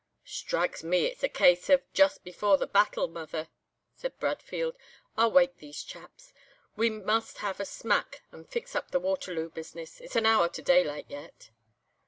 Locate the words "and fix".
8.31-8.75